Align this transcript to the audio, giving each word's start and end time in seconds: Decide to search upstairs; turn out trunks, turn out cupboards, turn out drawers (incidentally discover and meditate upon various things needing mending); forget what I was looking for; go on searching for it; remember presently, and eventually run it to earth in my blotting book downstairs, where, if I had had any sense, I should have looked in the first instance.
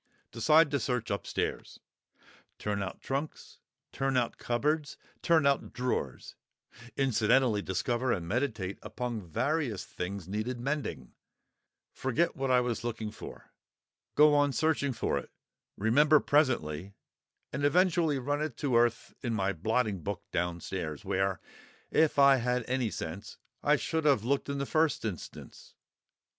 Decide 0.31 0.71
to 0.71 0.79
search 0.79 1.11
upstairs; 1.11 1.79
turn 2.57 2.81
out 2.81 3.01
trunks, 3.03 3.59
turn 3.91 4.17
out 4.17 4.39
cupboards, 4.39 4.97
turn 5.21 5.45
out 5.45 5.73
drawers 5.73 6.33
(incidentally 6.97 7.61
discover 7.61 8.11
and 8.11 8.27
meditate 8.27 8.79
upon 8.81 9.21
various 9.21 9.85
things 9.85 10.27
needing 10.27 10.63
mending); 10.63 11.13
forget 11.93 12.35
what 12.35 12.49
I 12.49 12.61
was 12.61 12.83
looking 12.83 13.11
for; 13.11 13.51
go 14.15 14.33
on 14.33 14.53
searching 14.53 14.91
for 14.91 15.19
it; 15.19 15.29
remember 15.77 16.19
presently, 16.19 16.95
and 17.53 17.63
eventually 17.63 18.17
run 18.17 18.41
it 18.41 18.57
to 18.57 18.75
earth 18.75 19.13
in 19.21 19.35
my 19.35 19.53
blotting 19.53 20.01
book 20.01 20.23
downstairs, 20.31 21.05
where, 21.05 21.39
if 21.91 22.17
I 22.17 22.37
had 22.37 22.61
had 22.63 22.69
any 22.71 22.89
sense, 22.89 23.37
I 23.61 23.75
should 23.75 24.05
have 24.05 24.23
looked 24.23 24.49
in 24.49 24.57
the 24.57 24.65
first 24.65 25.05
instance. 25.05 25.75